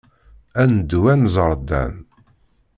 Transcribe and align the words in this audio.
Ad 0.61 0.69
neddu 0.73 0.99
ad 1.13 1.17
nẓer 1.21 1.53
Dan. 1.69 1.95